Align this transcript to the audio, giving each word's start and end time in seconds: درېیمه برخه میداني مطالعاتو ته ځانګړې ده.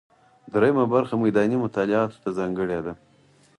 درېیمه 0.53 0.85
برخه 0.93 1.15
میداني 1.23 1.55
مطالعاتو 1.65 2.17
ته 2.23 2.29
ځانګړې 2.37 2.79
ده. 2.85 2.93